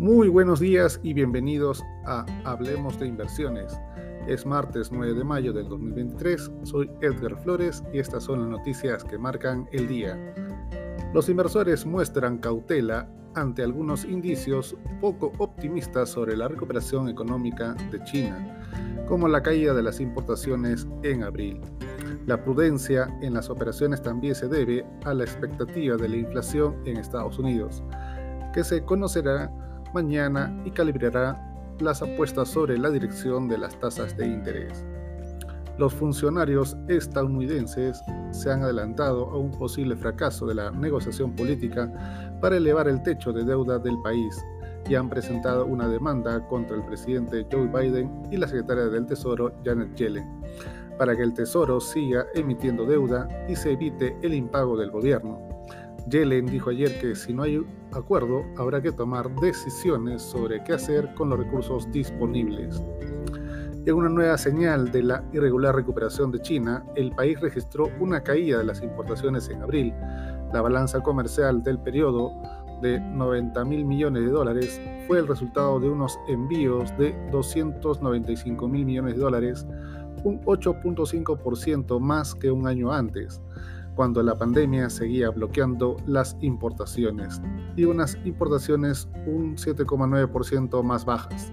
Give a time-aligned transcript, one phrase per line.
[0.00, 3.78] Muy buenos días y bienvenidos a Hablemos de Inversiones.
[4.26, 9.04] Es martes 9 de mayo del 2023, soy Edgar Flores y estas son las noticias
[9.04, 10.18] que marcan el día.
[11.12, 18.58] Los inversores muestran cautela ante algunos indicios poco optimistas sobre la recuperación económica de China,
[19.06, 21.60] como la caída de las importaciones en abril.
[22.24, 26.96] La prudencia en las operaciones también se debe a la expectativa de la inflación en
[26.96, 27.84] Estados Unidos,
[28.54, 29.52] que se conocerá
[29.94, 31.40] mañana y calibrará
[31.78, 34.84] las apuestas sobre la dirección de las tasas de interés.
[35.78, 41.90] Los funcionarios estadounidenses se han adelantado a un posible fracaso de la negociación política
[42.40, 44.44] para elevar el techo de deuda del país
[44.88, 49.54] y han presentado una demanda contra el presidente Joe Biden y la secretaria del Tesoro
[49.64, 50.40] Janet Yellen
[51.00, 55.40] para que el Tesoro siga emitiendo deuda y se evite el impago del gobierno.
[56.08, 61.12] Yellen dijo ayer que si no hay acuerdo habrá que tomar decisiones sobre qué hacer
[61.14, 62.82] con los recursos disponibles.
[63.86, 68.58] En una nueva señal de la irregular recuperación de China, el país registró una caída
[68.58, 69.94] de las importaciones en abril.
[70.52, 72.30] La balanza comercial del periodo
[72.82, 78.84] de 90 mil millones de dólares fue el resultado de unos envíos de 295 mil
[78.84, 79.66] millones de dólares,
[80.24, 83.40] un 8.5% más que un año antes
[84.00, 87.42] cuando la pandemia seguía bloqueando las importaciones
[87.76, 91.52] y unas importaciones un 7,9% más bajas,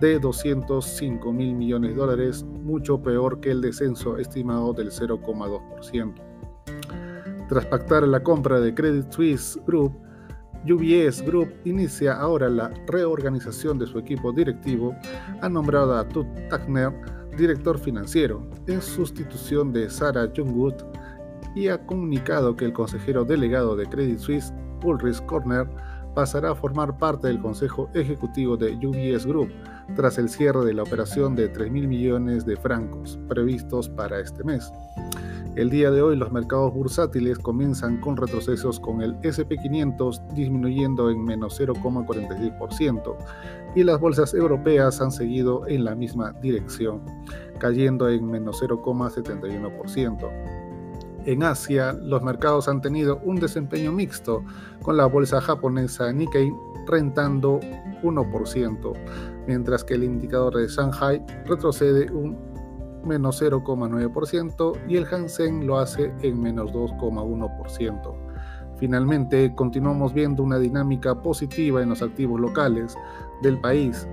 [0.00, 6.14] de 205 mil millones de dólares, mucho peor que el descenso estimado del 0,2%.
[7.48, 9.92] Tras pactar la compra de Credit Suisse Group,
[10.68, 14.92] UBS Group inicia ahora la reorganización de su equipo directivo,
[15.40, 16.92] ha nombrado a Tut Tachner
[17.36, 20.74] director financiero, en sustitución de Sarah Jungwood,
[21.56, 24.54] y ha comunicado que el consejero delegado de Credit Suisse,
[24.84, 25.66] Ulrich Corner,
[26.14, 29.50] pasará a formar parte del Consejo Ejecutivo de UBS Group
[29.96, 34.70] tras el cierre de la operación de 3.000 millones de francos previstos para este mes.
[35.56, 41.24] El día de hoy los mercados bursátiles comienzan con retrocesos con el SP500 disminuyendo en
[41.24, 43.16] menos 0,46%
[43.74, 47.00] y las bolsas europeas han seguido en la misma dirección,
[47.58, 50.65] cayendo en menos 0,71%.
[51.26, 54.44] En Asia, los mercados han tenido un desempeño mixto,
[54.80, 56.52] con la bolsa japonesa Nikkei
[56.86, 57.58] rentando
[58.04, 58.92] 1%,
[59.48, 62.38] mientras que el indicador de Shanghai retrocede un
[63.04, 68.14] menos 0,9% y el Hansen lo hace en menos 2,1%.
[68.76, 72.96] Finalmente, continuamos viendo una dinámica positiva en los activos locales
[73.42, 74.06] del país,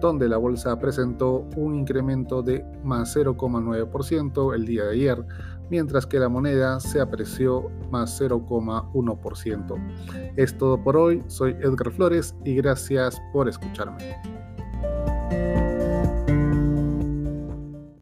[0.00, 5.24] donde la bolsa presentó un incremento de más 0,9% el día de ayer,
[5.70, 10.34] mientras que la moneda se apreció más 0,1%.
[10.36, 14.16] Es todo por hoy, soy Edgar Flores y gracias por escucharme.